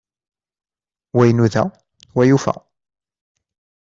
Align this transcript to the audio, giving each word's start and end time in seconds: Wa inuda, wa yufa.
Wa 1.17 1.23
inuda, 1.31 1.63
wa 2.15 2.23
yufa. 2.29 2.53